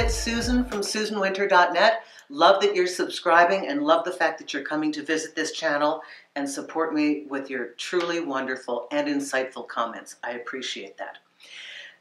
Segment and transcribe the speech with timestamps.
[0.00, 2.04] It's Susan from SusanWinter.net.
[2.30, 6.00] Love that you're subscribing and love the fact that you're coming to visit this channel
[6.34, 10.16] and support me with your truly wonderful and insightful comments.
[10.24, 11.18] I appreciate that.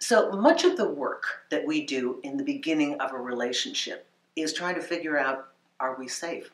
[0.00, 4.52] So much of the work that we do in the beginning of a relationship is
[4.52, 6.50] trying to figure out are we safe?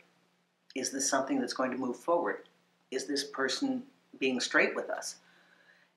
[0.75, 2.51] Is this something that's going to move forward?
[2.91, 3.83] Is this person
[4.19, 5.17] being straight with us?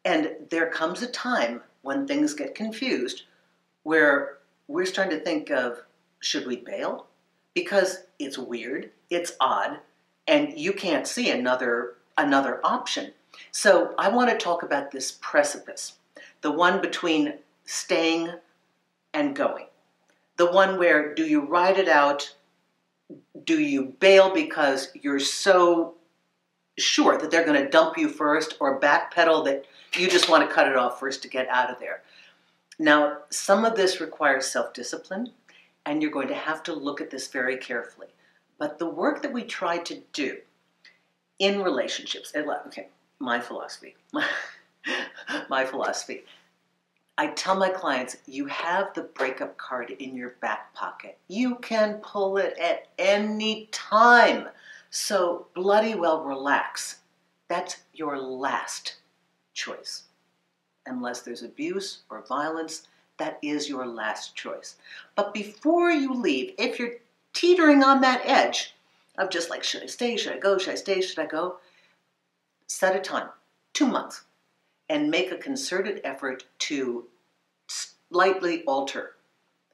[0.05, 3.23] And there comes a time when things get confused
[3.83, 5.81] where we're starting to think of
[6.19, 7.07] should we bail?
[7.53, 9.79] Because it's weird, it's odd,
[10.27, 13.11] and you can't see another another option.
[13.51, 15.97] So I want to talk about this precipice,
[16.41, 18.29] the one between staying
[19.13, 19.65] and going.
[20.37, 22.35] The one where do you ride it out?
[23.43, 25.95] Do you bail because you're so
[26.77, 30.53] sure that they're going to dump you first or backpedal that you just want to
[30.53, 32.01] cut it off first to get out of there?
[32.79, 35.31] Now, some of this requires self discipline,
[35.85, 38.07] and you're going to have to look at this very carefully.
[38.57, 40.37] But the work that we try to do
[41.39, 42.87] in relationships, okay,
[43.19, 43.95] my philosophy,
[45.49, 46.23] my philosophy.
[47.15, 51.19] I tell my clients, you have the breakup card in your back pocket.
[51.27, 54.49] You can pull it at any time.
[54.89, 57.01] So bloody well relax.
[57.49, 58.95] That's your last
[59.53, 60.03] choice
[60.85, 64.75] unless there's abuse or violence, that is your last choice.
[65.15, 66.95] But before you leave, if you're
[67.33, 68.75] teetering on that edge
[69.17, 71.57] of just like, should I stay, should I go, should I stay, should I go,
[72.67, 73.29] set a time,
[73.73, 74.23] two months,
[74.89, 77.05] and make a concerted effort to
[77.67, 79.15] slightly alter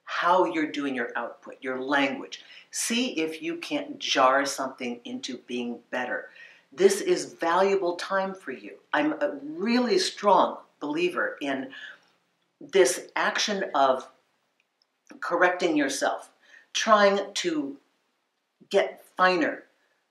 [0.03, 2.43] how you're doing your output, your language.
[2.71, 6.29] See if you can't jar something into being better.
[6.73, 8.77] This is valuable time for you.
[8.91, 11.69] I'm uh, really strong believer in
[12.59, 14.07] this action of
[15.19, 16.29] correcting yourself,
[16.73, 17.77] trying to
[18.69, 19.63] get finer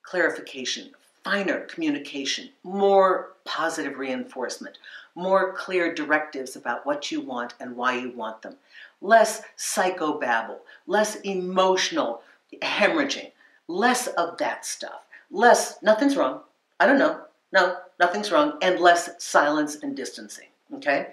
[0.02, 0.90] clarification,
[1.22, 4.78] finer communication, more positive reinforcement,
[5.14, 8.56] more clear directives about what you want and why you want them,
[9.00, 12.22] less psychobabble, less emotional
[12.62, 13.30] hemorrhaging,
[13.66, 16.40] less of that stuff, less, nothing's wrong,
[16.80, 17.20] I don't know,
[17.52, 21.08] no, nothing's wrong, and less silence and distancing okay?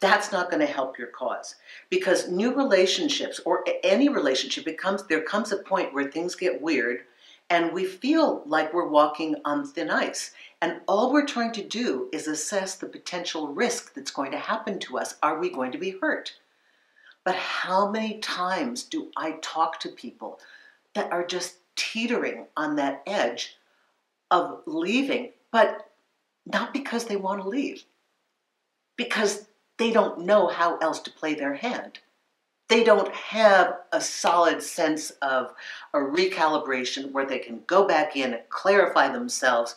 [0.00, 1.56] That's not going to help your cause
[1.90, 7.00] because new relationships or any relationship becomes there comes a point where things get weird
[7.50, 10.32] and we feel like we're walking on thin ice.
[10.60, 14.78] And all we're trying to do is assess the potential risk that's going to happen
[14.80, 15.16] to us.
[15.22, 16.34] Are we going to be hurt?
[17.24, 20.40] But how many times do I talk to people
[20.94, 23.56] that are just teetering on that edge
[24.30, 25.90] of leaving, but
[26.46, 27.84] not because they want to leave,
[28.98, 29.48] because
[29.78, 32.00] they don't know how else to play their hand.
[32.68, 35.54] They don't have a solid sense of
[35.94, 39.74] a recalibration where they can go back in, clarify themselves,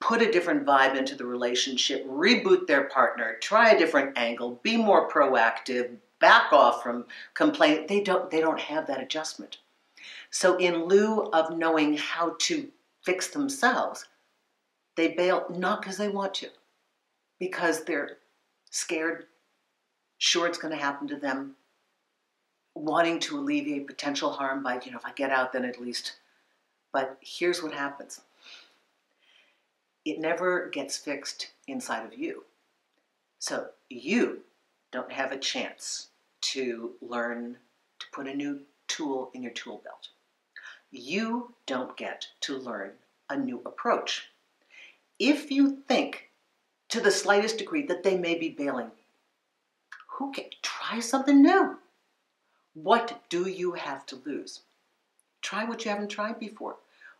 [0.00, 4.76] put a different vibe into the relationship, reboot their partner, try a different angle, be
[4.76, 7.86] more proactive, back off from complaining.
[7.88, 9.58] They don't they don't have that adjustment.
[10.30, 12.68] So in lieu of knowing how to
[13.02, 14.06] fix themselves,
[14.96, 16.50] they bail not because they want to,
[17.40, 18.18] because they're
[18.76, 19.24] scared,
[20.18, 21.56] sure it's going to happen to them,
[22.74, 26.16] wanting to alleviate potential harm by, you know, if I get out, then at least.
[26.92, 28.20] But here's what happens
[30.04, 32.44] it never gets fixed inside of you.
[33.38, 34.42] So you
[34.92, 36.08] don't have a chance
[36.52, 37.56] to learn
[37.98, 40.08] to put a new tool in your tool belt.
[40.92, 42.92] You don't get to learn
[43.28, 44.28] a new approach.
[45.18, 46.25] If you think
[46.88, 48.90] to the slightest degree that they may be bailing.
[50.18, 51.78] Who can try something new?
[52.74, 54.60] What do you have to lose?
[55.42, 56.76] Try what you haven't tried before.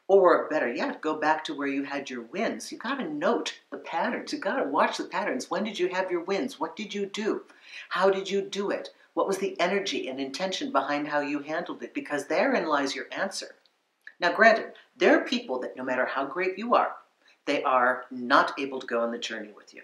[0.09, 2.71] Or better yet, go back to where you had your wins.
[2.71, 4.33] You got to note the patterns.
[4.33, 5.51] You got to watch the patterns.
[5.51, 6.61] When did you have your wins?
[6.61, 7.43] What did you do?
[7.89, 8.91] How did you do it?
[9.15, 11.93] What was the energy and intention behind how you handled it?
[11.93, 13.57] Because therein lies your answer.
[14.21, 16.95] Now, granted, there are people that no matter how great you are,
[17.47, 19.83] they are not able to go on the journey with you.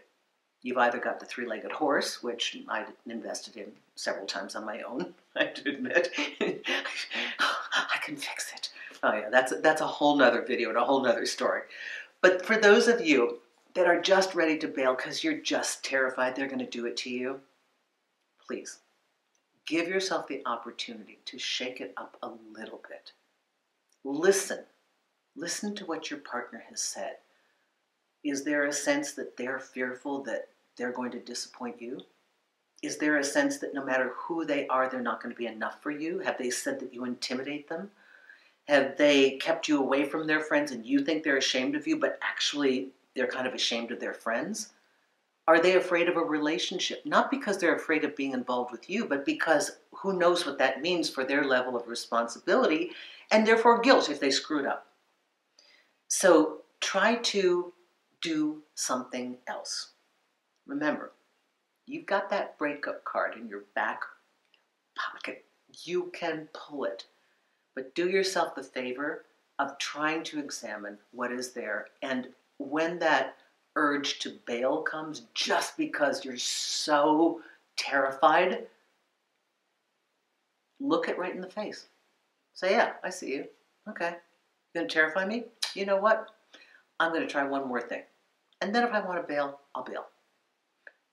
[0.63, 4.83] You've either got the three legged horse, which I invested in several times on my
[4.83, 6.11] own, I have to admit.
[6.41, 8.71] I can fix it.
[9.03, 11.63] Oh, yeah, that's, that's a whole nother video and a whole nother story.
[12.21, 13.39] But for those of you
[13.75, 16.97] that are just ready to bail because you're just terrified they're going to do it
[16.99, 17.41] to you,
[18.47, 18.79] please
[19.67, 23.13] give yourself the opportunity to shake it up a little bit.
[24.05, 24.65] Listen.
[25.35, 27.17] Listen to what your partner has said.
[28.25, 32.01] Is there a sense that they're fearful that they're going to disappoint you?
[32.83, 35.47] Is there a sense that no matter who they are, they're not going to be
[35.47, 36.19] enough for you?
[36.21, 37.91] Have they said that you intimidate them?
[38.69, 41.97] Have they kept you away from their friends and you think they're ashamed of you,
[41.99, 44.73] but actually they're kind of ashamed of their friends?
[45.49, 47.05] Are they afraid of a relationship?
[47.05, 50.81] Not because they're afraid of being involved with you, but because who knows what that
[50.81, 52.93] means for their level of responsibility
[53.33, 54.87] and therefore guilt if they screwed up.
[56.09, 57.73] So try to
[58.23, 59.91] do something else.
[60.67, 61.13] Remember,
[61.87, 64.03] you've got that breakup card in your back
[64.97, 65.45] pocket.
[65.85, 67.05] You can pull it.
[67.75, 69.25] But do yourself the favor
[69.59, 71.87] of trying to examine what is there.
[72.03, 72.29] And
[72.59, 73.37] when that
[73.77, 77.41] urge to bail comes, just because you're so
[77.77, 78.67] terrified,
[80.81, 81.87] look it right in the face.
[82.55, 83.47] Say, yeah, I see you.
[83.89, 84.11] Okay.
[84.75, 85.45] You're going to terrify me?
[85.75, 86.29] You know what?
[87.01, 88.03] I'm going to try one more thing.
[88.63, 90.07] And then if I want to bail, I'll bail.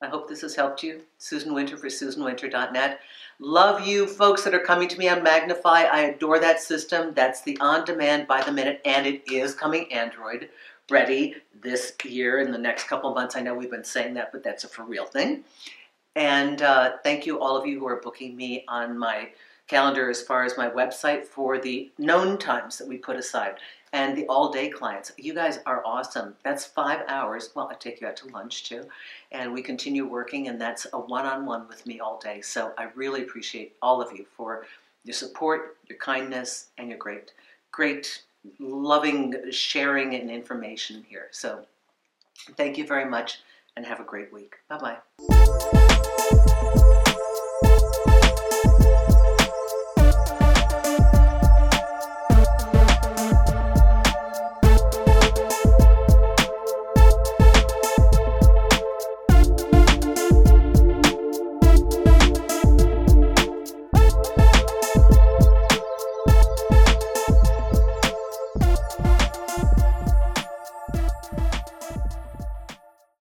[0.03, 1.01] I hope this has helped you.
[1.17, 2.99] Susan Winter for SusanWinter.net.
[3.39, 5.81] Love you folks that are coming to me on Magnify.
[5.81, 7.11] I adore that system.
[7.15, 10.49] That's the on demand by the minute, and it is coming Android
[10.91, 13.35] ready this year in the next couple months.
[13.35, 15.43] I know we've been saying that, but that's a for real thing.
[16.15, 19.29] And uh, thank you, all of you who are booking me on my
[19.69, 23.55] calendar as far as my website for the known times that we put aside
[23.93, 25.11] and the all day clients.
[25.17, 26.35] You guys are awesome.
[26.43, 27.51] That's five hours.
[27.55, 28.83] Well, I take you out to lunch too.
[29.31, 32.41] And we continue working, and that's a one on one with me all day.
[32.41, 34.65] So I really appreciate all of you for
[35.03, 37.31] your support, your kindness, and your great,
[37.71, 38.23] great,
[38.59, 41.27] loving sharing and information here.
[41.31, 41.65] So
[42.57, 43.39] thank you very much
[43.75, 44.55] and have a great week.
[44.67, 45.58] Bye bye.